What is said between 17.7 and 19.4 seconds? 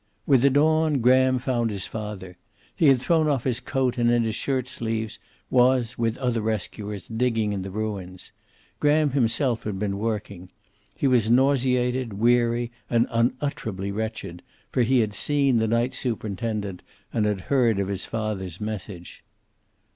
of his father's message.